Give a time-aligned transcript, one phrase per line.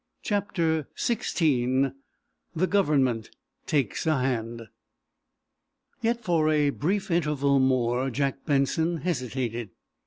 [0.23, 1.93] CHAPTER XVI
[2.55, 3.29] THE GOVERNMENT
[3.67, 4.61] TAKES A HAND
[6.01, 9.69] Yet, for a brief interval more, Jack Benson hesitated.